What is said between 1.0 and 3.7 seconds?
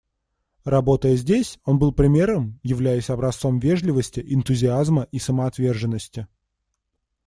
здесь, он был примером, являясь образцом